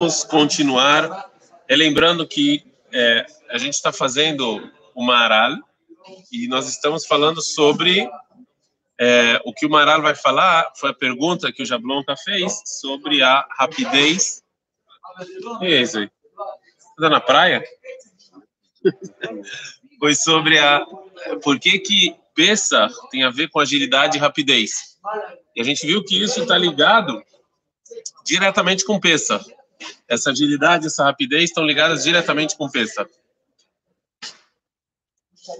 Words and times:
Vamos 0.00 0.22
continuar, 0.22 1.28
lembrando 1.68 2.24
que 2.24 2.64
é, 2.92 3.26
a 3.50 3.58
gente 3.58 3.74
está 3.74 3.92
fazendo 3.92 4.70
o 4.94 5.04
Maral 5.04 5.56
e 6.30 6.46
nós 6.46 6.68
estamos 6.68 7.04
falando 7.04 7.42
sobre 7.42 8.08
é, 8.96 9.40
o 9.44 9.52
que 9.52 9.66
o 9.66 9.68
Maral 9.68 10.00
vai 10.00 10.14
falar. 10.14 10.72
Foi 10.76 10.90
a 10.90 10.94
pergunta 10.94 11.50
que 11.52 11.64
o 11.64 11.66
Jablonka 11.66 12.16
fez 12.16 12.62
sobre 12.64 13.24
a 13.24 13.44
rapidez. 13.58 14.40
E 15.62 15.66
é 15.66 15.82
isso 15.82 15.98
aí. 15.98 16.08
Está 16.90 17.10
na 17.10 17.20
praia? 17.20 17.64
Foi 19.98 20.14
sobre 20.14 20.60
a 20.60 20.86
por 21.42 21.58
que 21.58 21.76
que 21.80 22.14
peça 22.36 22.88
tem 23.10 23.24
a 23.24 23.30
ver 23.30 23.48
com 23.50 23.58
agilidade 23.58 24.16
e 24.16 24.20
rapidez. 24.20 24.96
E 25.56 25.60
a 25.60 25.64
gente 25.64 25.84
viu 25.84 26.04
que 26.04 26.22
isso 26.22 26.40
está 26.40 26.56
ligado 26.56 27.20
diretamente 28.24 28.84
com 28.84 29.00
peça. 29.00 29.44
Essa 30.08 30.30
agilidade, 30.30 30.86
essa 30.86 31.04
rapidez 31.04 31.44
estão 31.44 31.64
ligadas 31.64 32.04
diretamente 32.04 32.56
com 32.56 32.68
peça. 32.68 33.08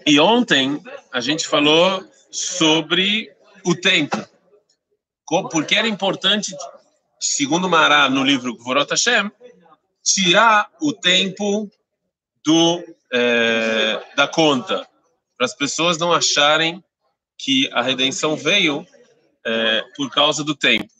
E 0.06 0.18
ontem 0.18 0.82
a 1.12 1.20
gente 1.20 1.46
falou 1.46 2.04
sobre 2.30 3.30
o 3.64 3.74
tempo. 3.74 4.16
Porque 5.50 5.74
era 5.74 5.86
importante, 5.86 6.54
segundo 7.20 7.68
Mará 7.68 8.08
no 8.08 8.24
livro 8.24 8.56
Vorot 8.58 8.90
Hashem, 8.90 9.30
tirar 10.02 10.70
o 10.80 10.92
tempo 10.92 11.70
do, 12.44 12.82
é, 13.12 14.02
da 14.16 14.26
conta, 14.26 14.86
para 15.36 15.44
as 15.44 15.54
pessoas 15.54 15.98
não 15.98 16.12
acharem 16.12 16.82
que 17.36 17.68
a 17.72 17.82
redenção 17.82 18.36
veio 18.36 18.86
é, 19.44 19.84
por 19.96 20.10
causa 20.10 20.42
do 20.42 20.54
tempo 20.54 20.97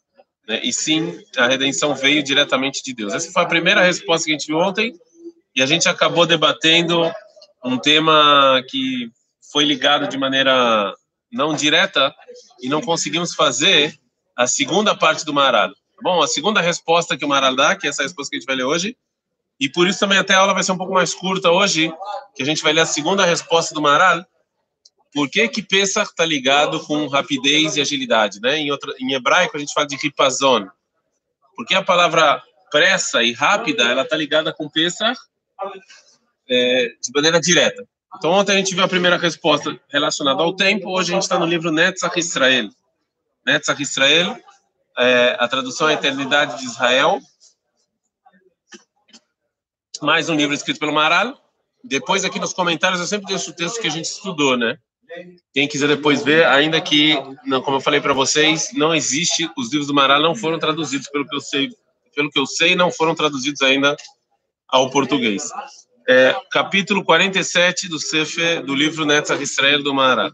né? 0.48 0.61
e 0.62 0.73
sim 0.73 1.23
a 1.37 1.47
redenção 1.47 1.95
veio 1.95 2.23
diretamente 2.23 2.83
de 2.83 2.95
Deus. 2.95 3.12
Essa 3.12 3.30
foi 3.30 3.43
a 3.43 3.47
primeira 3.47 3.83
resposta 3.83 4.25
que 4.25 4.33
a 4.33 4.39
gente 4.39 4.47
viu 4.47 4.59
ontem 4.59 4.98
e 5.55 5.62
a 5.62 5.66
gente 5.66 5.89
acabou 5.89 6.25
debatendo 6.25 7.12
um 7.64 7.78
tema 7.78 8.62
que 8.69 9.11
foi 9.53 9.64
ligado 9.64 10.09
de 10.09 10.17
maneira 10.17 10.95
não 11.31 11.55
direta 11.55 12.14
e 12.62 12.69
não 12.69 12.81
conseguimos 12.81 13.34
fazer 13.34 13.98
a 14.34 14.47
segunda 14.47 14.95
parte 14.95 15.25
do 15.25 15.34
Maral. 15.34 15.69
Tá 15.70 16.03
bom, 16.03 16.22
a 16.22 16.28
segunda 16.28 16.61
resposta 16.61 17.17
que 17.17 17.25
o 17.25 17.28
Maral 17.28 17.55
dá, 17.55 17.77
que 17.77 17.87
é 17.87 17.91
essa 17.91 18.03
resposta 18.03 18.31
que 18.31 18.37
a 18.37 18.41
gente 18.41 18.47
vai 18.47 18.56
ler 18.56 18.65
hoje, 18.65 18.97
e 19.61 19.69
por 19.69 19.89
isso 19.89 19.98
também 19.98 20.17
até 20.17 20.34
a 20.34 20.39
aula 20.39 20.55
vai 20.55 20.62
ser 20.62 20.72
um 20.72 20.78
pouco 20.78 20.94
mais 20.94 21.12
curta 21.12 21.50
hoje, 21.50 21.92
que 22.34 22.42
a 22.42 22.47
gente 22.47 22.62
vai 22.62 22.72
ler 22.72 22.83
a 22.83 22.87
segunda 22.87 23.25
resposta 23.25 23.75
do 23.75 23.83
Maral, 23.83 24.25
por 25.12 25.31
que 25.31 25.48
que 25.48 25.62
Pesach 25.62 26.11
está 26.11 26.25
ligado 26.25 26.81
com 26.81 27.06
rapidez 27.06 27.77
e 27.77 27.81
agilidade, 27.81 28.41
né? 28.41 28.59
Em, 28.59 28.69
em 29.01 29.12
hebraico 29.15 29.56
a 29.56 29.61
gente 29.61 29.73
fala 29.73 29.87
de 29.87 29.97
ripazon. 29.97 30.67
Porque 31.56 31.75
a 31.75 31.83
palavra 31.83 32.42
pressa 32.70 33.23
e 33.23 33.33
rápida, 33.33 33.84
ela 33.84 34.03
está 34.03 34.17
ligada 34.17 34.53
com 34.53 34.69
Pesach 34.69 35.19
é, 36.48 36.89
de 37.00 37.12
maneira 37.15 37.41
direta. 37.41 37.87
Então 38.17 38.31
ontem 38.31 38.53
a 38.53 38.56
gente 38.56 38.75
viu 38.75 38.84
a 38.84 38.89
primeira 38.89 39.17
resposta 39.17 39.78
relacionada 39.89 40.42
ao 40.42 40.55
tempo, 40.55 40.91
hoje 40.91 41.11
a 41.11 41.15
gente 41.15 41.22
está 41.22 41.39
no 41.39 41.47
livro 41.47 41.70
Netzach 41.70 42.19
Israel. 42.19 42.69
Netzach 43.47 43.81
Israel, 43.83 44.39
é, 44.98 45.37
a 45.39 45.48
tradução 45.48 45.89
é 45.89 45.93
a 45.93 45.95
Eternidade 45.95 46.59
de 46.59 46.65
Israel. 46.65 47.20
Mais 50.03 50.28
um 50.28 50.34
livro 50.34 50.55
escrito 50.55 50.78
pelo 50.78 50.93
Maral. 50.93 51.37
Depois 51.83 52.25
aqui 52.25 52.39
nos 52.39 52.53
comentários 52.53 53.00
eu 53.00 53.06
sempre 53.06 53.27
deixo 53.27 53.50
o 53.50 53.55
texto 53.55 53.81
que 53.81 53.87
a 53.87 53.91
gente 53.91 54.06
estudou, 54.06 54.56
né? 54.56 54.78
Quem 55.53 55.67
quiser 55.67 55.89
depois 55.89 56.23
ver, 56.23 56.47
ainda 56.47 56.81
que, 56.81 57.14
não, 57.45 57.62
como 57.62 57.78
eu 57.78 57.81
falei 57.81 58.01
para 58.01 58.12
vocês, 58.12 58.70
não 58.75 58.95
existe, 58.95 59.50
os 59.56 59.70
livros 59.70 59.87
do 59.87 59.95
Mará 59.95 60.19
não 60.20 60.34
foram 60.34 60.59
traduzidos, 60.59 61.09
pelo 61.09 61.27
que 61.27 61.34
eu 61.34 61.41
sei, 61.41 61.70
pelo 62.15 62.31
que 62.31 62.39
eu 62.39 62.47
sei, 62.47 62.75
não 62.75 62.91
foram 62.91 63.15
traduzidos 63.15 63.62
ainda 63.62 63.97
ao 64.69 64.91
português. 64.91 65.50
É, 66.09 66.37
capítulo 66.50 67.05
47 67.05 67.89
do 67.89 67.98
Sefer, 67.98 68.65
do 68.65 68.75
livro 68.75 69.05
Netzach 69.05 69.42
Israel 69.42 69.83
do 69.83 69.95
Mará. 69.95 70.31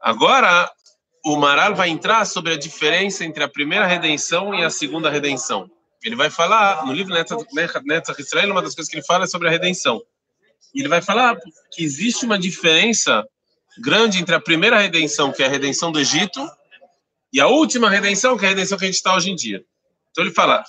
Agora, 0.00 0.70
o 1.24 1.36
Maral 1.36 1.74
vai 1.74 1.88
entrar 1.88 2.24
sobre 2.24 2.52
a 2.52 2.58
diferença 2.58 3.24
entre 3.24 3.42
a 3.42 3.48
primeira 3.48 3.86
redenção 3.86 4.54
e 4.54 4.64
a 4.64 4.70
segunda 4.70 5.10
redenção. 5.10 5.70
Ele 6.04 6.14
vai 6.14 6.30
falar, 6.30 6.84
no 6.86 6.92
livro 6.92 7.14
Netzach 7.14 8.20
Israel, 8.20 8.52
uma 8.52 8.62
das 8.62 8.74
coisas 8.74 8.90
que 8.90 8.96
ele 8.96 9.06
fala 9.06 9.24
é 9.24 9.28
sobre 9.28 9.48
a 9.48 9.50
redenção 9.50 10.00
ele 10.73 10.87
vai 10.87 11.01
falar 11.01 11.37
que 11.71 11.83
existe 11.83 12.25
uma 12.25 12.39
diferença 12.39 13.25
grande 13.77 14.19
entre 14.19 14.35
a 14.35 14.39
primeira 14.39 14.79
redenção, 14.79 15.31
que 15.31 15.43
é 15.43 15.45
a 15.45 15.49
redenção 15.49 15.91
do 15.91 15.99
Egito, 15.99 16.45
e 17.33 17.39
a 17.39 17.47
última 17.47 17.89
redenção, 17.89 18.37
que 18.37 18.45
é 18.45 18.47
a 18.47 18.51
redenção 18.51 18.77
que 18.77 18.85
a 18.85 18.87
gente 18.87 18.95
está 18.95 19.15
hoje 19.15 19.31
em 19.31 19.35
dia. 19.35 19.63
Então 20.11 20.23
ele 20.23 20.33
fala, 20.33 20.63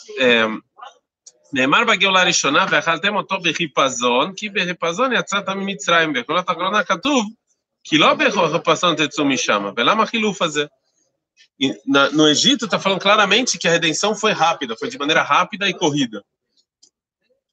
נאמר 1.52 1.84
בגאולה 1.84 2.20
הראשונה, 2.20 2.66
ואכלתם 2.70 3.16
אותו 3.16 3.38
בחיפזון, 3.40 4.34
כי 4.36 4.48
בחיפזון 4.48 5.12
יצאתם 5.12 5.58
ממצרים, 5.58 6.12
בכל 6.12 6.38
התקנונה 6.38 6.84
כתוב, 6.84 7.26
כי 7.84 7.98
לא 7.98 8.14
בחיפזון 8.14 8.94
תצאו 8.96 9.24
משם. 9.24 9.72
ולמה 9.76 10.02
החילוף 10.02 10.42
הזה? 10.42 10.64
No 12.16 12.28
Egito 12.28 12.64
está 12.64 12.78
falando 12.78 13.00
claramente 13.00 13.58
que 13.58 13.68
a 13.68 13.70
redenção 13.70 14.14
foi 14.14 14.32
rápida, 14.32 14.76
foi 14.76 14.88
de 14.88 14.98
maneira 14.98 15.22
rápida 15.22 15.68
e 15.68 15.74
corrida. 15.74 16.24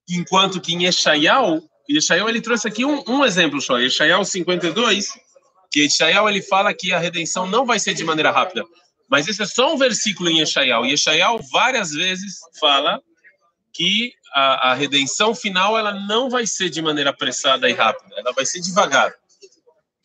Enquanto 0.09 0.59
que 0.59 0.73
em 0.73 0.85
Eshaial 0.85 1.47
e 1.57 1.61
Yeshayahu, 1.90 2.28
ele 2.28 2.40
trouxe 2.40 2.66
aqui 2.66 2.84
um, 2.84 3.02
um 3.06 3.24
exemplo 3.24 3.60
só. 3.60 3.78
Yeshayahu 3.78 4.24
52, 4.24 5.08
que 5.70 5.80
Yeshayahu, 5.80 6.28
ele 6.28 6.42
fala 6.42 6.72
que 6.72 6.92
a 6.92 6.98
redenção 6.98 7.46
não 7.46 7.66
vai 7.66 7.78
ser 7.78 7.94
de 7.94 8.04
maneira 8.04 8.30
rápida. 8.30 8.64
Mas 9.08 9.28
esse 9.28 9.42
é 9.42 9.46
só 9.46 9.74
um 9.74 9.76
versículo 9.76 10.30
em 10.30 10.40
Yeshayahu. 10.40 10.86
Yeshayahu 10.86 11.40
várias 11.52 11.90
vezes 11.90 12.38
fala 12.58 13.00
que 13.72 14.12
a, 14.32 14.70
a, 14.70 14.74
redenção 14.74 15.34
final 15.34 15.76
ela 15.76 15.92
não 15.92 16.30
vai 16.30 16.46
ser 16.46 16.70
de 16.70 16.80
maneira 16.80 17.10
apressada 17.10 17.68
e 17.68 17.72
rápida, 17.72 18.14
ela 18.16 18.32
vai 18.32 18.46
ser 18.46 18.60
devagar. 18.60 19.12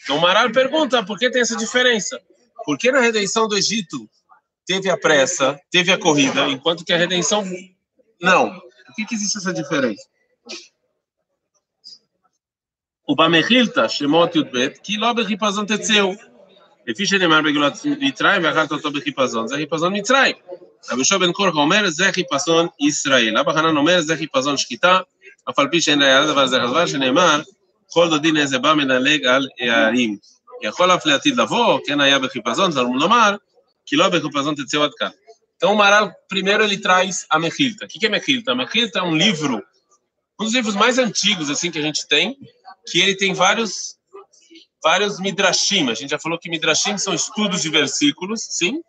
Então 0.03 0.19
Marar 0.19 0.51
pergunta 0.51 1.05
por 1.05 1.17
que 1.17 1.29
tem 1.29 1.41
essa 1.41 1.55
diferença? 1.55 2.19
Por 2.65 2.77
que 2.77 2.91
na 2.91 2.99
redenção 2.99 3.47
do 3.47 3.55
Egito 3.55 4.09
teve 4.65 4.89
a 4.89 4.97
pressa, 4.97 5.59
teve 5.71 5.91
a 5.91 5.97
corrida, 5.97 6.47
enquanto 6.49 6.83
que 6.83 6.93
a 6.93 6.97
redenção 6.97 7.43
não? 8.19 8.59
Por 8.59 8.95
que, 8.95 9.05
que 9.05 9.15
existe 9.15 9.37
essa 9.37 9.53
diferença? 9.53 10.03
ובמחילתא, 13.08 13.88
שמות 13.88 14.36
י"ב, 14.36 14.68
כי 14.82 14.96
לא 14.96 15.12
בחיפזון 15.12 15.66
תצאו. 15.66 16.14
לפי 16.86 17.06
שנאמר 17.06 17.42
בגאולת 17.42 17.72
מצרים, 17.84 18.44
ואכלת 18.44 18.72
אותו 18.72 18.90
בחיפזון, 18.90 19.48
זה 19.48 19.56
חיפזון 19.56 19.96
מצרים. 19.96 20.36
רבי 20.90 20.96
יהושע 20.96 21.18
בן 21.18 21.32
קורחה 21.32 21.58
אומר, 21.58 21.90
זה 21.90 22.12
חיפזון 22.12 22.66
ישראל. 22.80 23.38
אבא 23.38 23.52
חנן 23.52 23.76
אומר, 23.76 24.00
זה 24.00 24.16
חיפזון 24.16 24.56
שחיטה, 24.56 24.98
אף 25.50 25.58
על 25.58 25.68
פי 25.70 25.80
שאין 25.80 25.98
לה 25.98 26.26
דבר 26.26 26.46
זה 26.46 26.58
חזבר, 26.64 26.86
שנאמר, 26.86 27.42
כל 27.90 28.08
דודי 28.10 28.32
נזה 28.32 28.58
בא 28.58 28.74
מנהלג 28.74 29.26
על 29.26 29.48
הערים. 29.60 30.16
יכול 30.62 30.94
אף 30.94 31.06
לעתיד 31.06 31.36
לבוא, 31.36 31.78
כן 31.86 32.00
היה 32.00 32.18
בחיפזון, 32.18 32.72
תלמוד 32.72 33.02
לומר, 33.02 33.36
que 33.86 33.96
לא 33.96 34.08
בחיפזון 34.08 34.54
תצאו 34.54 34.84
עד 34.84 34.90
כאן. 34.98 35.08
Então, 35.56 35.72
o 35.72 35.76
Maral, 35.76 36.12
primeiro, 36.28 36.64
ele 36.64 36.76
traz 36.76 37.26
a 37.30 37.38
Mechilta. 37.38 37.86
O 37.86 37.88
que 37.88 38.04
é 38.04 38.08
Mechilta? 38.10 38.52
A 38.52 38.54
Mechilta 38.54 38.98
é 38.98 39.02
um 39.02 39.16
livro, 39.16 39.62
um 40.38 40.44
dos 40.44 40.52
livros 40.52 40.74
mais 40.74 40.98
antigos, 40.98 41.48
assim, 41.48 41.70
que 41.70 41.78
a 41.78 41.82
gente 41.82 42.06
tem, 42.06 42.36
que 42.89 42.99
ele 42.99 43.15
tem 43.15 43.33
vários 43.33 43.99
vários 44.81 45.19
midrashim. 45.19 45.89
A 45.89 45.93
gente 45.93 46.09
já 46.09 46.19
falou 46.19 46.39
que 46.39 46.49
midrashim 46.49 46.97
são 46.97 47.13
estudos 47.13 47.61
de 47.61 47.69
versículos, 47.69 48.41
sim? 48.49 48.81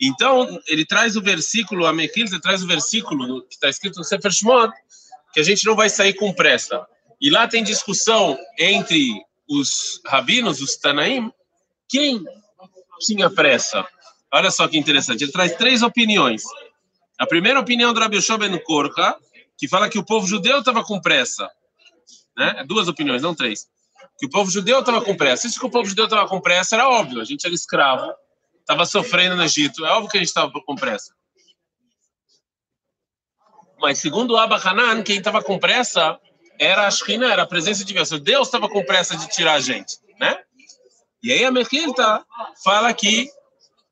Então, 0.00 0.60
ele 0.66 0.84
traz 0.84 1.16
o 1.16 1.22
versículo, 1.22 1.86
a 1.86 1.92
ele 1.92 2.40
traz 2.40 2.62
o 2.62 2.66
versículo 2.66 3.42
que 3.42 3.54
está 3.54 3.68
escrito 3.68 3.96
no 3.96 4.04
Sefer 4.04 4.32
Shmot, 4.32 4.72
que 5.32 5.40
a 5.40 5.42
gente 5.42 5.64
não 5.64 5.76
vai 5.76 5.88
sair 5.88 6.14
com 6.14 6.32
pressa. 6.32 6.86
E 7.20 7.30
lá 7.30 7.46
tem 7.46 7.62
discussão 7.62 8.38
entre 8.58 9.22
os 9.48 10.00
rabinos, 10.06 10.60
os 10.60 10.76
Tanaim, 10.76 11.32
quem 11.88 12.22
tinha 13.00 13.30
pressa. 13.30 13.86
Olha 14.32 14.50
só 14.50 14.66
que 14.66 14.76
interessante, 14.76 15.22
ele 15.22 15.32
traz 15.32 15.54
três 15.56 15.82
opiniões. 15.82 16.42
A 17.18 17.26
primeira 17.26 17.60
opinião 17.60 17.92
do 17.92 18.00
Rabi 18.00 18.16
Yoshua 18.16 18.38
Ben 18.38 18.58
Korka, 18.64 19.16
que 19.56 19.68
fala 19.68 19.88
que 19.88 19.98
o 19.98 20.04
povo 20.04 20.26
judeu 20.26 20.58
estava 20.58 20.82
com 20.82 21.00
pressa 21.00 21.48
né? 22.36 22.56
É 22.58 22.64
duas 22.64 22.88
opiniões, 22.88 23.22
não 23.22 23.34
três. 23.34 23.66
Que 24.18 24.26
o 24.26 24.30
povo 24.30 24.50
judeu 24.50 24.80
estava 24.80 25.02
com 25.02 25.16
pressa. 25.16 25.46
Isso 25.46 25.58
que 25.58 25.66
o 25.66 25.70
povo 25.70 25.88
judeu 25.88 26.04
estava 26.04 26.28
com 26.28 26.40
pressa 26.40 26.76
era 26.76 26.88
óbvio. 26.88 27.20
A 27.20 27.24
gente 27.24 27.44
era 27.44 27.54
escravo, 27.54 28.12
estava 28.60 28.86
sofrendo 28.86 29.36
no 29.36 29.44
Egito. 29.44 29.84
É 29.84 29.90
óbvio 29.90 30.10
que 30.10 30.16
a 30.16 30.20
gente 30.20 30.28
estava 30.28 30.52
com 30.64 30.74
pressa. 30.74 31.14
Mas 33.80 33.98
segundo 33.98 34.36
Abba 34.36 34.56
Hanan, 34.56 35.02
quem 35.02 35.18
estava 35.18 35.42
com 35.42 35.58
pressa 35.58 36.18
era 36.58 36.86
a 36.86 36.90
Shekhinah, 36.90 37.32
era 37.32 37.42
a 37.42 37.46
presença 37.46 37.84
de 37.84 37.92
Deus. 37.92 38.10
Deus 38.20 38.48
estava 38.48 38.68
com 38.68 38.84
pressa 38.84 39.16
de 39.16 39.28
tirar 39.28 39.54
a 39.54 39.60
gente, 39.60 39.98
né? 40.18 40.38
E 41.22 41.32
aí 41.32 41.44
a 41.44 41.50
Mechilta 41.50 42.24
fala 42.62 42.92
que 42.94 43.28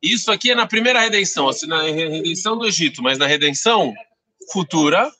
isso 0.02 0.30
aqui 0.30 0.50
é 0.50 0.54
na 0.54 0.66
primeira 0.66 1.00
redenção, 1.00 1.48
assim, 1.48 1.66
na 1.66 1.82
redenção 1.82 2.58
do 2.58 2.66
Egito, 2.66 3.02
mas 3.02 3.18
na 3.18 3.26
redenção 3.26 3.94
futura 4.52 5.10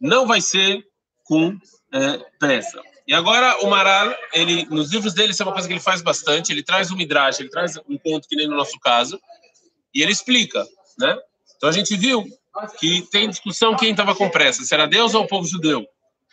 não 0.00 0.26
vai 0.26 0.40
ser 0.40 0.84
com 1.24 1.56
é, 1.96 2.18
pressa. 2.38 2.80
E 3.06 3.14
agora 3.14 3.58
o 3.64 3.70
Maral, 3.70 4.14
ele 4.32 4.66
nos 4.66 4.92
livros 4.92 5.14
dele 5.14 5.32
isso 5.32 5.42
é 5.42 5.46
uma 5.46 5.52
coisa 5.52 5.68
que 5.68 5.74
ele 5.74 5.80
faz 5.80 6.02
bastante. 6.02 6.52
Ele 6.52 6.62
traz 6.62 6.90
um 6.90 6.96
midrash, 6.96 7.40
ele 7.40 7.48
traz 7.48 7.76
um 7.88 7.96
ponto 7.96 8.28
que 8.28 8.36
nem 8.36 8.48
no 8.48 8.56
nosso 8.56 8.78
caso, 8.80 9.20
e 9.94 10.02
ele 10.02 10.12
explica, 10.12 10.66
né? 10.98 11.16
Então 11.56 11.68
a 11.68 11.72
gente 11.72 11.96
viu 11.96 12.26
que 12.78 13.02
tem 13.10 13.28
discussão 13.28 13.76
quem 13.76 13.90
estava 13.92 14.14
com 14.14 14.28
pressa, 14.28 14.62
se 14.62 14.74
era 14.74 14.86
Deus 14.86 15.14
ou 15.14 15.22
o 15.22 15.26
povo 15.26 15.46
judeu, 15.46 15.86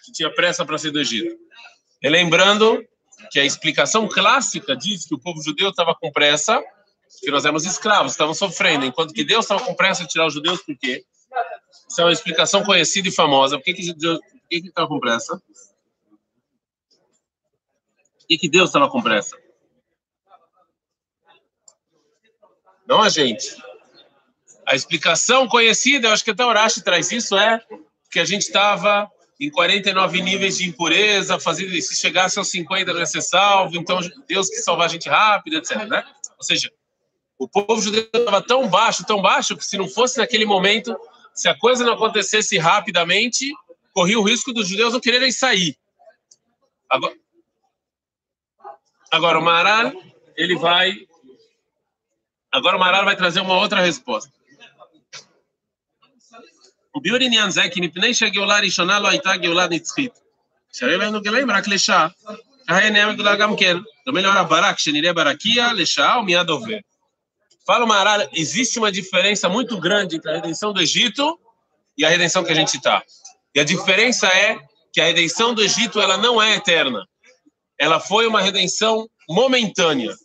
que 0.04 0.12
tinha 0.12 0.34
pressa 0.34 0.66
para 0.66 0.78
sair 0.78 0.92
do 0.92 1.00
Egito. 1.00 1.36
E 2.02 2.10
lembrando 2.10 2.84
que 3.32 3.40
a 3.40 3.46
explicação 3.46 4.08
clássica 4.08 4.76
diz 4.76 5.06
que 5.06 5.14
o 5.14 5.20
povo 5.20 5.42
judeu 5.42 5.70
estava 5.70 5.96
com 5.96 6.12
pressa, 6.12 6.62
que 7.22 7.30
nós 7.30 7.46
éramos 7.46 7.66
escravos, 7.66 8.14
estavam 8.14 8.34
sofrendo, 8.34 8.86
enquanto 8.86 9.14
que 9.14 9.24
Deus 9.24 9.46
estava 9.46 9.64
com 9.64 9.76
pressa 9.76 10.04
de 10.04 10.10
tirar 10.10 10.26
os 10.26 10.34
judeus, 10.34 10.62
por 10.62 10.76
quê? 10.78 11.04
Essa 11.90 12.02
é 12.02 12.06
uma 12.06 12.12
explicação 12.12 12.64
conhecida 12.64 13.08
e 13.08 13.12
famosa. 13.12 13.58
Por 13.58 13.64
que, 13.64 13.74
que 13.74 13.94
Deus 14.60 14.70
estava 14.70 14.88
com 14.88 15.00
pressa? 15.00 15.42
Por 18.20 18.28
que, 18.28 18.38
que 18.38 18.50
Deus 18.50 18.70
estava 18.70 18.90
com 18.90 19.02
pressa? 19.02 19.38
Não 22.88 23.02
a 23.02 23.10
gente. 23.10 23.56
A 24.66 24.76
explicação 24.76 25.48
conhecida, 25.48 26.08
eu 26.08 26.14
acho 26.14 26.24
que 26.24 26.32
até 26.32 26.46
o 26.46 26.50
Urashi 26.50 26.84
traz 26.84 27.12
isso, 27.12 27.38
é 27.38 27.62
que 28.10 28.20
a 28.20 28.26
gente 28.26 28.44
estava 28.44 29.12
em 29.40 29.50
49 29.50 30.22
níveis 30.22 30.58
de 30.58 30.68
impureza, 30.68 31.40
fazendo 31.40 31.70
se 31.82 31.96
chegasse 31.96 32.38
aos 32.38 32.50
50 32.50 32.94
não 32.94 33.00
ia 33.00 33.06
ser 33.06 33.22
salvo, 33.22 33.76
então 33.76 34.00
Deus 34.28 34.48
que 34.48 34.58
salvar 34.58 34.86
a 34.86 34.90
gente 34.90 35.10
rápido, 35.10 35.58
etc. 35.58 35.86
Né? 35.86 36.04
Ou 36.38 36.44
seja, 36.44 36.72
o 37.38 37.48
povo 37.48 37.82
judeu 37.82 38.04
estava 38.14 38.42
tão 38.42 38.68
baixo, 38.70 39.06
tão 39.06 39.22
baixo, 39.22 39.58
que 39.58 39.66
se 39.66 39.78
não 39.78 39.88
fosse 39.88 40.20
naquele 40.20 40.46
momento, 40.46 40.96
se 41.34 41.50
a 41.50 41.58
coisa 41.58 41.84
não 41.84 41.94
acontecesse 41.94 42.58
rapidamente, 42.58 43.52
corria 43.93 44.19
o 44.19 44.23
risco 44.23 44.53
dos 44.53 44.69
judeus 44.69 44.93
não 44.93 45.01
quererem 45.01 45.33
sair. 45.33 45.77
Agora, 46.89 47.15
agora 49.11 49.39
o 49.39 49.43
Maral, 49.43 49.93
ele 50.37 50.57
vai. 50.57 51.07
Agora 52.53 52.77
o 52.77 52.81
Maral 52.81 53.05
vai 53.05 53.17
trazer 53.17 53.41
uma 53.41 53.57
outra 53.57 53.81
resposta. 53.81 54.39
ביור 57.03 57.19
עניין 57.21 57.51
זה 57.51 57.63
כי 57.73 57.81
מפני 57.81 58.15
שהגאולה 58.15 58.57
הראשונה 58.57 58.99
לא 59.01 59.09
הייתה 59.09 59.37
גאולה 59.37 59.67
נצחית. 59.69 60.21
שהרי 60.73 60.97
לנו 60.97 61.21
גלאים 61.21 61.51
רק 61.51 61.69
לשעה, 61.69 62.09
היה 62.69 62.91
נהיה 62.91 63.13
גאולה 63.13 63.37
גם 63.37 63.57
כן. 63.57 63.77
דומה 64.07 64.21
להר 64.21 64.39
הברק, 64.39 64.79
שנראה 64.79 65.13
ברקיע, 65.13 65.73
לשעה 65.73 66.19
ומיד 66.19 66.49
עובר. 66.49 66.77
Fala 67.69 67.85
Maral, 67.85 68.27
existe 68.33 68.79
uma 68.79 68.91
diferença 68.91 69.47
muito 69.47 69.79
grande 69.79 70.17
entre 70.17 70.31
a 70.31 70.37
redenção 70.37 70.73
do 70.73 70.81
Egito 70.81 71.39
e 71.99 72.03
a 72.03 72.09
redenção 72.09 72.43
que 72.43 72.51
a 72.51 72.55
gente 72.55 72.79
está. 72.79 73.03
E 73.56 73.60
a 73.60 73.64
diferença 73.64 74.28
é 74.28 74.60
que 74.92 75.02
a 75.02 75.06
redenção 75.06 75.54
do 75.54 75.62
Egito 75.62 76.00
ela 76.00 76.18
não 76.18 76.42
é 76.42 76.56
eterna. 76.56 77.06
Ela 77.80 78.00
foi 78.00 78.28
uma 78.28 78.42
redenção 78.42 79.08
momentânea. 79.30 80.16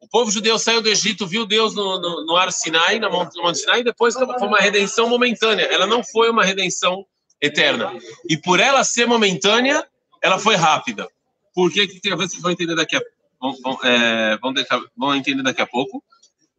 O 0.00 0.08
povo 0.08 0.30
judeu 0.30 0.58
saiu 0.58 0.82
do 0.82 0.88
Egito, 0.88 1.26
viu 1.26 1.46
Deus 1.46 1.74
no, 1.74 2.00
no, 2.00 2.26
no 2.26 2.36
ar 2.36 2.52
Sinai, 2.52 2.98
na 2.98 3.08
monte, 3.08 3.40
Monte 3.40 3.58
Sinai, 3.58 3.80
e 3.80 3.84
depois 3.84 4.14
foi 4.14 4.46
uma 4.46 4.58
redenção 4.58 5.08
momentânea. 5.08 5.64
Ela 5.64 5.86
não 5.86 6.04
foi 6.04 6.30
uma 6.30 6.44
redenção 6.44 7.04
eterna. 7.40 7.92
E 8.28 8.36
por 8.36 8.60
ela 8.60 8.84
ser 8.84 9.06
momentânea, 9.06 9.86
ela 10.22 10.38
foi 10.38 10.56
rápida. 10.56 11.08
Por 11.54 11.72
que 11.72 11.86
que? 11.86 12.14
Vocês 12.14 12.40
vão 12.40 12.50
entender 12.50 12.74
daqui 12.74 12.96
a 12.96 13.00
vão, 13.40 13.54
vão, 13.62 13.78
é, 13.84 14.36
vão, 14.38 14.52
deixar, 14.52 14.80
vão 14.96 15.14
entender 15.14 15.42
daqui 15.42 15.60
a 15.60 15.66
pouco. 15.66 16.02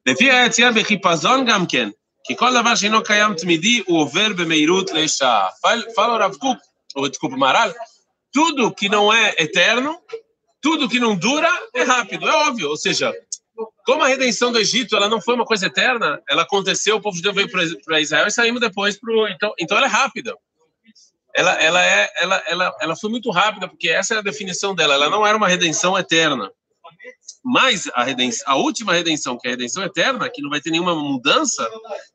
Devia 0.05 0.33
é, 0.33 0.51
ser 0.51 0.71
gamken 1.43 1.93
que 2.25 2.35
qual 2.35 2.51
davar 2.51 2.77
sheno 2.77 3.03
kayam 3.03 3.35
tmidi 3.35 3.83
over 3.87 4.33
bemeirut 4.33 4.91
leishah. 4.91 5.51
Fala 5.95 6.15
o 6.15 6.17
Rav 6.17 6.35
ou 6.95 7.09
desculpa, 7.09 7.37
Maral, 7.37 7.73
tudo 8.31 8.73
que 8.73 8.89
não 8.89 9.13
é 9.13 9.35
eterno, 9.37 9.99
tudo 10.61 10.89
que 10.89 10.99
não 10.99 11.15
dura 11.15 11.49
é 11.73 11.83
rápido, 11.83 12.27
é 12.27 12.33
óbvio. 12.47 12.69
Ou 12.69 12.77
seja, 12.77 13.13
como 13.85 14.03
a 14.03 14.07
redenção 14.07 14.51
do 14.51 14.59
Egito 14.59 14.95
ela 14.95 15.09
não 15.09 15.21
foi 15.21 15.35
uma 15.35 15.45
coisa 15.45 15.67
eterna, 15.67 16.21
ela 16.27 16.43
aconteceu, 16.43 16.95
o 16.95 17.01
povo 17.01 17.15
de 17.15 17.21
Deus 17.21 17.35
veio 17.35 17.49
para 17.83 18.01
Israel 18.01 18.27
e 18.27 18.31
saímos 18.31 18.61
depois 18.61 18.97
para 18.97 19.13
o... 19.13 19.27
Então, 19.27 19.53
então 19.59 19.77
ela 19.77 19.87
é 19.87 19.89
rápida. 19.89 20.35
Ela, 21.35 21.51
ela, 21.61 21.85
é, 21.85 22.09
ela, 22.15 22.43
ela, 22.47 22.77
ela 22.79 22.95
foi 22.95 23.09
muito 23.09 23.29
rápida, 23.29 23.67
porque 23.67 23.89
essa 23.89 24.15
é 24.15 24.17
a 24.17 24.21
definição 24.21 24.73
dela. 24.73 24.93
Ela 24.93 25.09
não 25.09 25.27
era 25.27 25.37
uma 25.37 25.49
redenção 25.49 25.97
eterna. 25.99 26.49
Mas 27.43 27.87
a, 27.93 28.03
redenção, 28.03 28.43
a 28.47 28.55
última 28.55 28.93
redenção, 28.93 29.37
que 29.37 29.47
é 29.47 29.51
a 29.51 29.53
redenção 29.53 29.83
eterna, 29.83 30.29
que 30.29 30.41
não 30.41 30.49
vai 30.49 30.59
ter 30.59 30.71
nenhuma 30.71 30.95
mudança, 30.95 31.69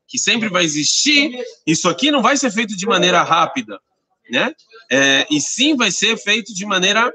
que 0.08 0.18
sempre 0.18 0.48
vai 0.48 0.64
existir, 0.64 1.44
isso 1.66 1.88
aqui 1.88 2.10
não 2.10 2.22
vai 2.22 2.36
ser 2.36 2.50
feito 2.50 2.76
de 2.76 2.86
maneira 2.86 3.22
rápida, 3.22 3.80
né? 4.28 4.54
É, 4.90 5.26
e 5.30 5.40
sim 5.40 5.76
vai 5.76 5.90
ser 5.90 6.16
feito 6.16 6.52
de 6.52 6.66
maneira 6.66 7.12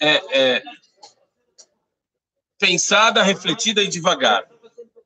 é, 0.00 0.38
é, 0.38 0.62
pensada, 2.58 3.22
refletida 3.22 3.82
e 3.82 3.88
devagar. 3.88 4.46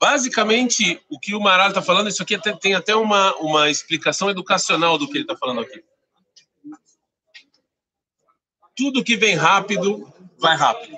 Basicamente, 0.00 1.00
o 1.10 1.18
que 1.18 1.34
o 1.34 1.40
Maral 1.40 1.68
está 1.68 1.82
falando, 1.82 2.08
isso 2.08 2.22
aqui 2.22 2.38
tem 2.58 2.74
até 2.74 2.94
uma, 2.94 3.34
uma 3.36 3.68
explicação 3.68 4.30
educacional 4.30 4.96
do 4.96 5.06
que 5.06 5.18
ele 5.18 5.24
está 5.24 5.36
falando 5.36 5.60
aqui. 5.60 5.82
Tudo 8.74 9.04
que 9.04 9.16
vem 9.16 9.34
rápido, 9.34 10.10
vai 10.38 10.56
rápido. 10.56 10.96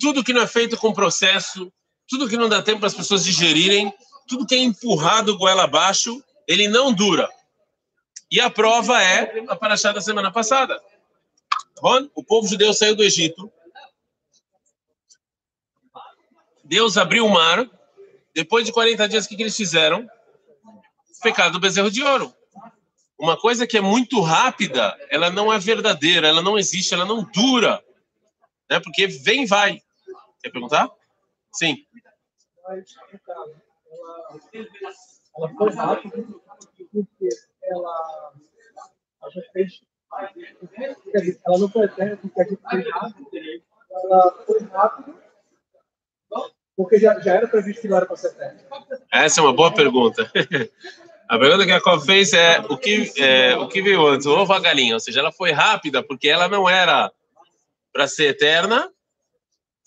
Tudo 0.00 0.24
que 0.24 0.32
não 0.32 0.42
é 0.42 0.46
feito 0.46 0.76
com 0.76 0.92
processo, 0.92 1.72
tudo 2.08 2.28
que 2.28 2.36
não 2.36 2.48
dá 2.48 2.62
tempo 2.62 2.80
para 2.80 2.88
as 2.88 2.94
pessoas 2.94 3.24
digerirem, 3.24 3.92
tudo 4.26 4.46
que 4.46 4.54
é 4.54 4.58
empurrado 4.58 5.36
goela 5.36 5.64
abaixo, 5.64 6.22
ele 6.46 6.68
não 6.68 6.92
dura. 6.92 7.28
E 8.30 8.40
a 8.40 8.50
prova 8.50 9.02
é 9.02 9.44
a 9.48 9.56
paraxá 9.56 9.92
da 9.92 10.00
semana 10.00 10.30
passada. 10.30 10.80
O 12.14 12.24
povo 12.24 12.46
judeu 12.48 12.72
saiu 12.72 12.96
do 12.96 13.04
Egito, 13.04 13.50
Deus 16.68 16.98
abriu 16.98 17.24
o 17.24 17.30
mar. 17.30 17.66
Depois 18.34 18.66
de 18.66 18.72
40 18.72 19.08
dias, 19.08 19.24
o 19.24 19.28
que, 19.28 19.36
que 19.36 19.42
eles 19.42 19.56
fizeram? 19.56 20.06
Pecado 21.22 21.52
do 21.52 21.60
bezerro 21.60 21.90
de 21.90 22.02
ouro. 22.02 22.32
Uma 23.18 23.36
coisa 23.36 23.66
que 23.66 23.78
é 23.78 23.80
muito 23.80 24.20
rápida, 24.20 24.96
ela 25.10 25.30
não 25.30 25.52
é 25.52 25.58
verdadeira, 25.58 26.28
ela 26.28 26.42
não 26.42 26.58
existe, 26.58 26.94
ela 26.94 27.06
não 27.06 27.24
dura. 27.24 27.82
Né? 28.70 28.78
Porque 28.78 29.06
vem 29.06 29.46
vai. 29.46 29.82
Quer 30.42 30.50
perguntar? 30.50 30.90
Sim. 31.52 31.86
Ela 35.36 35.48
foi 35.56 35.70
rápida 35.72 36.24
porque 36.92 37.28
ela, 37.62 38.32
a 39.22 39.30
gente 39.30 39.52
fez. 39.52 39.82
Ela 41.46 41.58
não 41.58 41.68
foi 41.68 41.84
eterna 41.84 42.16
porque 42.16 42.40
a 42.40 42.44
gente 42.44 42.60
fez 42.70 42.90
rápido. 42.90 43.28
Ela 43.90 44.44
foi 44.44 44.60
rápida 44.60 45.28
porque 46.78 46.96
já, 47.00 47.18
já 47.18 47.34
era 47.34 47.48
previsto 47.48 47.80
que 47.80 47.88
não 47.88 47.96
era 47.96 48.06
para 48.06 48.16
ser 48.16 48.28
eterno? 48.28 48.60
Essa 49.12 49.40
é 49.40 49.42
uma 49.42 49.52
boa 49.52 49.74
pergunta. 49.74 50.30
A 51.28 51.38
pergunta 51.38 51.66
que 51.66 51.72
a 51.72 51.74
Jacob 51.74 52.00
fez 52.06 52.32
é 52.32 52.58
o 52.60 52.78
que, 52.78 53.12
é, 53.18 53.54
o 53.54 53.68
que 53.68 53.82
veio 53.82 54.06
antes, 54.06 54.24
o 54.26 54.32
ovo 54.32 54.50
ou 54.50 54.58
a 54.58 54.62
galinha? 54.62 54.94
Ou 54.94 55.00
seja, 55.00 55.20
ela 55.20 55.30
foi 55.30 55.52
rápida 55.52 56.02
porque 56.02 56.26
ela 56.26 56.48
não 56.48 56.66
era 56.66 57.12
para 57.92 58.08
ser 58.08 58.28
eterna, 58.28 58.90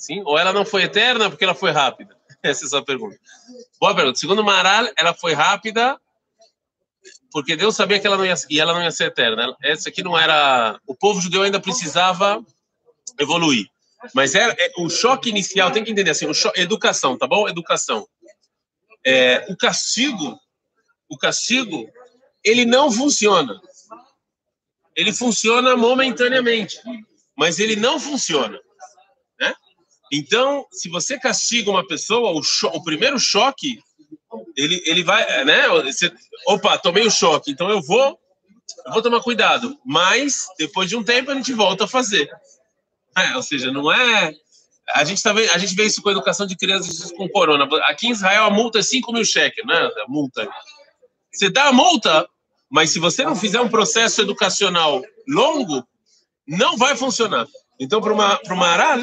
sim? 0.01 0.21
ou 0.25 0.37
ela 0.37 0.51
não 0.51 0.65
foi 0.65 0.83
eterna 0.83 1.29
porque 1.29 1.43
ela 1.43 1.55
foi 1.55 1.71
rápida? 1.71 2.15
Essa 2.43 2.65
é 2.65 2.67
a 2.67 2.69
sua 2.69 2.83
pergunta. 2.83 3.17
Boa 3.79 3.95
pergunta. 3.95 4.17
Segundo 4.17 4.43
Maral, 4.43 4.87
ela 4.97 5.13
foi 5.13 5.33
rápida 5.33 5.99
porque 7.31 7.55
Deus 7.55 7.75
sabia 7.75 7.99
que 7.99 8.05
ela 8.05 8.17
não 8.17 8.25
ia, 8.25 8.33
e 8.49 8.59
ela 8.59 8.73
não 8.73 8.83
ia 8.83 8.91
ser 8.91 9.05
eterna. 9.05 9.55
Essa 9.63 9.89
aqui 9.89 10.03
não 10.03 10.17
era. 10.17 10.79
O 10.85 10.93
povo 10.93 11.21
judeu 11.21 11.43
ainda 11.43 11.59
precisava 11.59 12.43
evoluir. 13.19 13.67
Mas 14.13 14.35
é, 14.35 14.49
é, 14.49 14.71
o 14.77 14.89
choque 14.89 15.29
inicial, 15.29 15.71
tem 15.71 15.83
que 15.83 15.91
entender 15.91 16.11
assim, 16.11 16.25
educação, 16.55 17.17
tá 17.17 17.27
bom? 17.27 17.47
Educação. 17.47 18.07
É, 19.05 19.45
o 19.49 19.55
castigo, 19.55 20.37
o 21.09 21.17
castigo, 21.17 21.87
ele 22.43 22.65
não 22.65 22.91
funciona. 22.91 23.59
Ele 24.95 25.13
funciona 25.13 25.77
momentaneamente, 25.77 26.79
mas 27.37 27.59
ele 27.59 27.75
não 27.75 27.99
funciona? 27.99 28.59
Então, 30.11 30.65
se 30.71 30.89
você 30.89 31.17
castiga 31.17 31.71
uma 31.71 31.87
pessoa, 31.87 32.31
o, 32.31 32.43
cho 32.43 32.67
o 32.67 32.83
primeiro 32.83 33.17
choque, 33.17 33.81
ele, 34.57 34.81
ele 34.85 35.03
vai, 35.03 35.45
né? 35.45 35.67
Você, 35.69 36.11
opa, 36.47 36.77
tomei 36.77 37.05
o 37.05 37.11
choque, 37.11 37.51
então 37.51 37.69
eu 37.69 37.81
vou, 37.81 38.19
eu 38.85 38.91
vou 38.91 39.01
tomar 39.01 39.21
cuidado. 39.21 39.77
Mas 39.85 40.47
depois 40.57 40.89
de 40.89 40.97
um 40.97 41.03
tempo 41.03 41.31
a 41.31 41.35
gente 41.35 41.53
volta 41.53 41.85
a 41.85 41.87
fazer. 41.87 42.29
É, 43.15 43.35
ou 43.35 43.43
seja, 43.43 43.71
não 43.71 43.91
é. 43.91 44.33
A 44.89 45.05
gente, 45.05 45.23
tá 45.23 45.31
a 45.31 45.57
gente 45.57 45.75
vê 45.75 45.85
isso 45.85 46.01
com 46.01 46.09
a 46.09 46.11
educação 46.11 46.45
de 46.45 46.57
crianças 46.57 47.11
com 47.13 47.29
corona. 47.29 47.67
Aqui 47.87 48.07
em 48.07 48.11
Israel 48.11 48.45
a 48.45 48.49
multa 48.49 48.79
é 48.79 48.83
5 48.83 49.13
mil 49.13 49.23
cheques, 49.23 49.65
né? 49.65 49.77
A 50.05 50.09
multa. 50.09 50.49
Você 51.31 51.49
dá 51.49 51.69
a 51.69 51.73
multa, 51.73 52.27
mas 52.69 52.91
se 52.91 52.99
você 52.99 53.23
não 53.23 53.35
fizer 53.35 53.61
um 53.61 53.69
processo 53.69 54.21
educacional 54.21 55.01
longo, 55.25 55.87
não 56.45 56.75
vai 56.75 56.97
funcionar. 56.97 57.47
Então, 57.79 58.01
para 58.01 58.13
uma, 58.13 58.39
uma 58.49 58.67
Aral, 58.67 58.99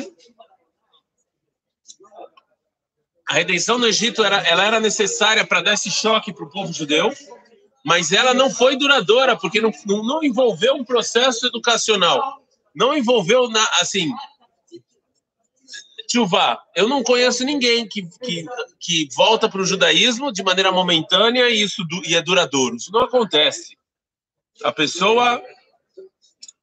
a 3.28 3.35
redenção 3.35 3.78
no 3.78 3.87
Egito 3.87 4.25
era, 4.25 4.38
ela 4.47 4.64
era 4.64 4.80
necessária 4.80 5.47
para 5.47 5.61
dar 5.61 5.75
esse 5.75 5.90
choque 5.90 6.32
para 6.32 6.44
o 6.44 6.50
povo 6.50 6.73
judeu, 6.73 7.12
mas 7.85 8.12
ela 8.12 8.32
não 8.32 8.50
foi 8.50 8.76
duradoura, 8.76 9.37
porque 9.37 9.61
não, 9.61 9.73
não, 9.87 10.23
envolveu 10.23 10.75
um 10.75 10.85
processo 10.85 11.47
educacional 11.47 12.42
não 12.78 12.97
envolveu 12.97 13.49
na, 13.49 13.62
assim 13.80 14.12
Tchuvá, 16.06 16.58
eu 16.75 16.88
não 16.88 17.02
conheço 17.02 17.44
ninguém 17.44 17.87
que, 17.87 18.08
que, 18.23 18.47
que 18.80 19.08
volta 19.14 19.47
para 19.47 19.61
o 19.61 19.66
judaísmo 19.66 20.32
de 20.32 20.42
maneira 20.42 20.73
momentânea 20.73 21.50
e 21.50 21.61
isso 21.61 21.85
e 22.06 22.14
é 22.16 22.23
duradouro. 22.23 22.76
Isso 22.76 22.90
não 22.90 23.00
acontece. 23.00 23.76
A 24.64 24.73
pessoa, 24.73 25.42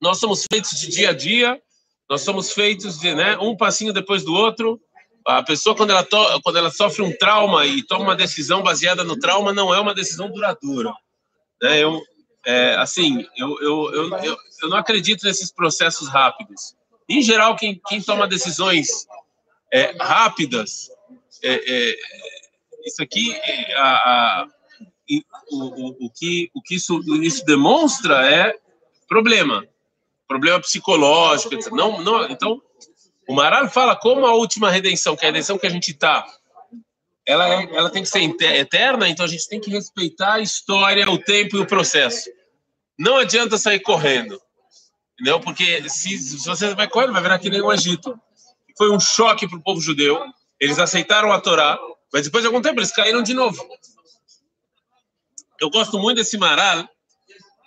nós 0.01 0.17
somos 0.17 0.47
feitos 0.51 0.71
de 0.79 0.87
dia 0.87 1.11
a 1.11 1.13
dia, 1.13 1.61
nós 2.09 2.21
somos 2.21 2.53
feitos 2.53 2.97
de 2.97 3.13
né, 3.13 3.37
um 3.37 3.55
passinho 3.55 3.93
depois 3.93 4.23
do 4.23 4.33
outro. 4.33 4.81
A 5.25 5.41
pessoa, 5.41 5.75
quando 5.75 5.89
ela, 5.89 6.03
to, 6.03 6.17
quando 6.43 6.57
ela 6.57 6.69
sofre 6.69 7.01
um 7.01 7.15
trauma 7.17 7.65
e 7.65 7.81
toma 7.81 8.03
uma 8.03 8.15
decisão 8.15 8.61
baseada 8.61 9.03
no 9.03 9.17
trauma, 9.17 9.51
não 9.51 9.73
é 9.73 9.79
uma 9.79 9.93
decisão 9.93 10.29
duradoura. 10.29 10.93
Né? 11.61 11.79
Eu, 11.79 11.99
é, 12.45 12.75
assim, 12.75 13.25
eu, 13.35 13.59
eu, 13.59 13.93
eu, 13.93 14.17
eu, 14.19 14.37
eu 14.61 14.69
não 14.69 14.77
acredito 14.77 15.25
nesses 15.25 15.51
processos 15.51 16.07
rápidos. 16.07 16.75
Em 17.09 17.21
geral, 17.21 17.55
quem, 17.55 17.81
quem 17.87 18.01
toma 18.01 18.27
decisões 18.27 19.07
é, 19.73 19.95
rápidas, 19.99 20.89
é, 21.43 21.53
é, 21.53 21.95
isso 22.85 23.01
aqui, 23.01 23.33
é, 23.33 23.73
a, 23.75 23.83
a, 23.83 24.47
o, 25.51 25.63
o, 25.65 26.05
o, 26.05 26.09
que, 26.11 26.51
o 26.53 26.61
que 26.61 26.75
isso, 26.75 27.01
isso 27.21 27.43
demonstra 27.45 28.31
é 28.31 28.55
problema, 29.07 29.67
problema 30.27 30.59
psicológico, 30.59 31.55
etc. 31.55 31.71
Não, 31.71 32.01
não, 32.01 32.29
então, 32.29 32.61
o 33.27 33.33
Maral 33.33 33.69
fala 33.69 33.95
como 33.95 34.25
a 34.25 34.33
última 34.33 34.69
redenção, 34.69 35.15
que 35.15 35.25
é 35.25 35.29
a 35.29 35.31
redenção 35.31 35.57
que 35.57 35.67
a 35.67 35.69
gente 35.69 35.91
está, 35.91 36.25
ela, 37.25 37.47
ela 37.47 37.89
tem 37.89 38.03
que 38.03 38.09
ser 38.09 38.21
eterna, 38.21 39.09
então 39.09 39.25
a 39.25 39.27
gente 39.27 39.47
tem 39.47 39.59
que 39.59 39.71
respeitar 39.71 40.33
a 40.33 40.39
história, 40.39 41.09
o 41.09 41.17
tempo 41.17 41.57
e 41.57 41.59
o 41.59 41.65
processo. 41.65 42.29
Não 42.97 43.17
adianta 43.17 43.57
sair 43.57 43.79
correndo, 43.79 44.39
entendeu? 45.13 45.39
Porque 45.39 45.89
se, 45.89 46.17
se 46.17 46.45
você 46.45 46.75
vai 46.75 46.87
correndo, 46.87 47.13
vai 47.13 47.23
virar 47.23 47.39
que 47.39 47.49
nem 47.49 47.61
o 47.61 47.73
Egito 47.73 48.17
foi 48.77 48.91
um 48.91 48.99
choque 48.99 49.47
para 49.47 49.57
o 49.57 49.63
povo 49.63 49.81
judeu. 49.81 50.23
Eles 50.59 50.77
aceitaram 50.77 51.31
a 51.31 51.41
Torá, 51.41 51.79
mas 52.13 52.25
depois 52.25 52.43
de 52.43 52.47
algum 52.47 52.61
tempo 52.61 52.79
eles 52.79 52.91
caíram 52.91 53.23
de 53.23 53.33
novo. 53.33 53.67
Eu 55.59 55.69
gosto 55.69 55.97
muito 55.97 56.17
desse 56.17 56.37
Maral, 56.37 56.87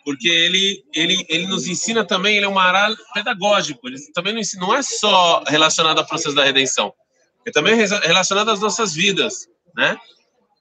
porque 0.08 0.26
ele, 0.26 0.82
ele, 0.94 1.26
ele 1.28 1.46
nos 1.48 1.66
ensina 1.66 2.02
também, 2.02 2.38
ele 2.38 2.46
é 2.46 2.48
um 2.48 2.54
Maral 2.54 2.96
pedagógico. 3.12 3.86
Ele 3.86 3.98
também 4.14 4.32
não, 4.32 4.40
ensina, 4.40 4.66
não 4.66 4.74
é 4.74 4.80
só 4.80 5.44
relacionado 5.46 5.98
ao 5.98 6.06
processo 6.06 6.34
da 6.34 6.42
redenção, 6.42 6.94
é 7.44 7.50
também 7.50 7.74
relacionado 7.74 8.50
às 8.50 8.58
nossas 8.58 8.94
vidas, 8.94 9.46
né? 9.76 9.98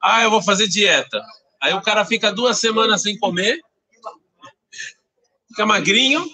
Ah, 0.04 0.22
eu 0.22 0.30
vou 0.30 0.44
fazer 0.44 0.68
dieta. 0.68 1.24
Aí 1.62 1.74
o 1.74 1.82
cara 1.82 2.04
fica 2.04 2.30
duas 2.30 2.60
semanas 2.60 3.04
sem 3.04 3.18
comer, 3.18 3.62
fica 5.48 5.66
magrinho, 5.66 6.30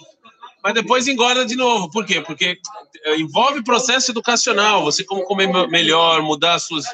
mas 0.63 0.73
depois 0.73 1.07
engorda 1.07 1.45
de 1.45 1.55
novo. 1.55 1.91
Por 1.91 2.07
quê? 2.07 2.19
Porque 2.19 2.57
é, 3.03 3.15
envolve 3.19 3.63
processo 3.63 4.09
educacional, 4.09 4.83
você 4.83 5.03
como 5.03 5.23
comer 5.25 5.67
melhor, 5.67 6.23
mudar 6.23 6.57
suas, 6.57 6.85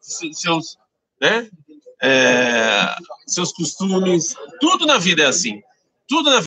seus, 0.00 0.78
né? 1.20 1.50
É, 2.00 2.96
seus 3.26 3.52
costumes, 3.52 4.34
tudo 4.58 4.86
na 4.86 4.96
vida 4.96 5.24
é 5.24 5.26
assim. 5.26 5.62
Tudo 6.08 6.30
na. 6.30 6.42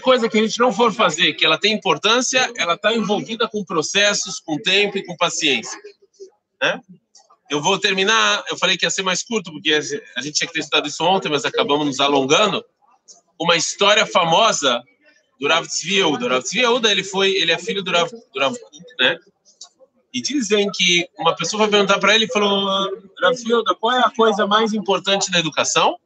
Coisa 0.00 0.28
que 0.28 0.38
a 0.38 0.42
gente 0.42 0.58
não 0.58 0.72
for 0.72 0.92
fazer, 0.92 1.34
que 1.34 1.44
ela 1.44 1.58
tem 1.58 1.72
importância, 1.72 2.50
ela 2.56 2.74
está 2.74 2.92
envolvida 2.92 3.46
com 3.46 3.64
processos, 3.64 4.40
com 4.40 4.58
tempo 4.58 4.98
e 4.98 5.04
com 5.04 5.16
paciência. 5.16 5.78
Né? 6.60 6.80
Eu 7.48 7.60
vou 7.60 7.78
terminar, 7.78 8.42
eu 8.50 8.56
falei 8.56 8.76
que 8.76 8.86
ia 8.86 8.90
ser 8.90 9.02
mais 9.02 9.22
curto, 9.22 9.52
porque 9.52 9.72
a 9.72 10.20
gente 10.22 10.32
tinha 10.32 10.48
que 10.48 10.54
ter 10.54 10.60
estudado 10.60 10.88
isso 10.88 11.04
ontem, 11.04 11.28
mas 11.28 11.44
acabamos 11.44 11.86
nos 11.86 12.00
alongando. 12.00 12.64
Uma 13.38 13.54
história 13.54 14.06
famosa 14.06 14.82
do 15.38 15.46
Rav 15.46 15.66
Tzvi 15.66 15.96
Yehuda. 15.96 16.24
O 16.24 16.28
Rav 16.28 16.42
Tzvi 16.42 16.60
Yehuda, 16.60 16.90
ele 16.90 17.04
foi, 17.04 17.32
ele 17.32 17.52
é 17.52 17.58
filho 17.58 17.82
do 17.82 17.90
Rav, 17.90 18.10
do 18.10 18.40
Rav 18.40 18.56
né? 18.98 19.18
E 20.14 20.20
dizem 20.22 20.70
que 20.72 21.08
uma 21.18 21.34
pessoa 21.34 21.62
vai 21.62 21.70
perguntar 21.70 21.98
para 21.98 22.14
ele 22.14 22.24
e 22.24 22.32
falou: 22.32 22.64
Rav 23.20 23.34
Tzvi 23.34 23.50
Yehuda, 23.50 23.74
qual 23.74 23.96
é 23.96 24.00
a 24.00 24.10
coisa 24.10 24.46
mais 24.46 24.72
importante 24.72 25.30
na 25.30 25.38
educação? 25.38 25.98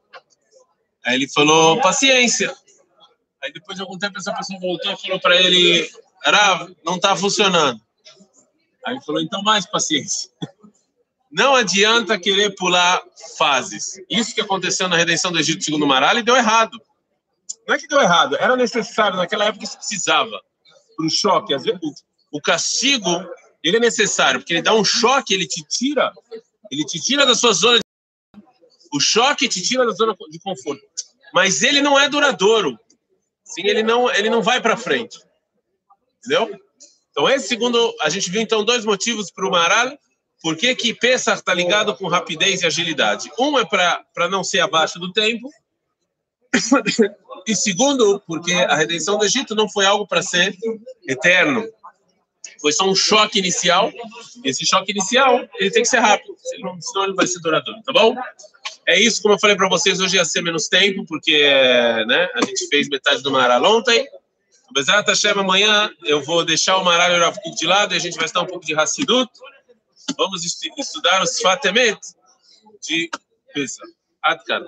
Aí 1.06 1.14
ele 1.14 1.28
falou: 1.28 1.80
paciência. 1.80 2.54
Aí 3.42 3.52
depois 3.52 3.76
de 3.76 3.82
algum 3.82 3.96
tempo 3.98 4.18
essa 4.18 4.34
pessoa 4.34 4.58
voltou 4.58 4.92
e 4.92 5.00
falou 5.00 5.20
para 5.20 5.36
ele: 5.36 5.88
Rav, 6.24 6.74
não 6.84 6.96
está 6.96 7.14
funcionando. 7.16 7.80
Aí 8.84 8.94
ele 8.94 9.04
falou: 9.04 9.20
então 9.20 9.42
mais 9.42 9.64
paciência. 9.64 10.30
Não 11.30 11.54
adianta 11.54 12.18
querer 12.18 12.54
pular 12.54 13.02
fases. 13.36 14.00
Isso 14.08 14.34
que 14.34 14.40
aconteceu 14.40 14.88
na 14.88 14.96
redenção 14.96 15.30
do 15.30 15.38
Egito 15.38 15.62
segundo 15.62 15.86
Maral 15.86 16.18
e 16.18 16.22
deu 16.22 16.36
errado. 16.36 16.80
Não 17.66 17.74
é 17.74 17.78
que 17.78 17.88
deu 17.88 18.00
errado, 18.00 18.36
era 18.36 18.56
necessário, 18.56 19.16
naquela 19.16 19.44
época 19.44 19.64
isso 19.64 19.76
precisava. 19.76 20.40
Para 20.96 21.06
o 21.06 21.10
choque. 21.10 21.52
Às 21.52 21.64
vezes, 21.64 21.80
o 22.32 22.40
castigo, 22.40 23.10
ele 23.62 23.76
é 23.76 23.80
necessário, 23.80 24.40
porque 24.40 24.54
ele 24.54 24.62
dá 24.62 24.72
um 24.72 24.84
choque, 24.84 25.34
ele 25.34 25.46
te 25.46 25.62
tira, 25.68 26.12
ele 26.70 26.84
te 26.84 27.00
tira 27.00 27.26
da 27.26 27.34
sua 27.34 27.52
zona 27.52 27.78
de... 27.78 27.85
O 28.96 29.00
choque 29.00 29.48
te 29.48 29.62
tira 29.62 29.84
da 29.84 29.92
zona 29.92 30.16
de 30.30 30.38
conforto. 30.40 30.82
Mas 31.32 31.62
ele 31.62 31.82
não 31.82 31.98
é 31.98 32.08
duradouro. 32.08 32.78
Sim, 33.44 33.66
ele 33.66 33.82
não, 33.82 34.10
ele 34.10 34.30
não 34.30 34.42
vai 34.42 34.60
para 34.60 34.76
frente. 34.76 35.18
Entendeu? 36.18 36.58
Então, 37.10 37.28
esse 37.28 37.48
segundo, 37.48 37.94
a 38.00 38.08
gente 38.08 38.30
viu 38.30 38.40
então 38.40 38.64
dois 38.64 38.84
motivos 38.84 39.30
para 39.30 39.46
o 39.46 39.50
Maral. 39.50 39.96
Por 40.42 40.56
que, 40.56 40.74
que 40.74 40.94
Pesach 40.94 41.38
está 41.38 41.54
ligado 41.54 41.96
com 41.96 42.08
rapidez 42.08 42.62
e 42.62 42.66
agilidade? 42.66 43.30
Um 43.38 43.58
é 43.58 43.64
para 43.64 44.28
não 44.30 44.44
ser 44.44 44.60
abaixo 44.60 44.98
do 44.98 45.12
tempo, 45.12 45.48
e 47.46 47.54
segundo, 47.54 48.20
porque 48.26 48.52
a 48.52 48.74
redenção 48.74 49.18
do 49.18 49.24
Egito 49.24 49.54
não 49.54 49.68
foi 49.68 49.86
algo 49.86 50.06
para 50.06 50.22
ser 50.22 50.56
eterno. 51.08 51.64
Foi 52.60 52.72
só 52.72 52.88
um 52.88 52.94
choque 52.94 53.38
inicial. 53.38 53.92
Esse 54.44 54.66
choque 54.66 54.92
inicial, 54.92 55.46
ele 55.58 55.70
tem 55.70 55.82
que 55.82 55.88
ser 55.88 55.98
rápido, 55.98 56.34
senão 56.80 57.04
ele 57.04 57.14
vai 57.14 57.26
ser 57.26 57.40
duradouro, 57.40 57.82
tá 57.82 57.92
bom? 57.92 58.14
É 58.86 59.00
isso, 59.00 59.20
como 59.20 59.34
eu 59.34 59.38
falei 59.40 59.56
para 59.56 59.68
vocês, 59.68 59.98
hoje 59.98 60.16
ia 60.16 60.24
ser 60.24 60.42
menos 60.42 60.68
tempo, 60.68 61.04
porque 61.06 61.42
né, 62.06 62.28
a 62.34 62.44
gente 62.44 62.68
fez 62.68 62.88
metade 62.88 63.20
do 63.20 63.32
Maral 63.32 63.64
ontem. 63.64 64.06
Da 64.72 65.00
Hashem, 65.00 65.32
amanhã 65.32 65.90
eu 66.04 66.22
vou 66.22 66.44
deixar 66.44 66.76
o 66.76 66.84
Maral 66.84 67.10
e 67.10 67.50
o 67.50 67.54
de 67.54 67.66
lado 67.66 67.94
e 67.94 67.96
a 67.96 68.00
gente 68.00 68.16
vai 68.16 68.26
estar 68.26 68.42
um 68.42 68.46
pouco 68.46 68.64
de 68.64 68.74
Hassidut. 68.78 69.30
Vamos 70.16 70.44
estudar 70.44 71.22
os 71.22 71.40
Fatemet 71.40 71.98
de 72.80 73.10
Pesach. 73.52 73.92
Adkan. 74.22 74.66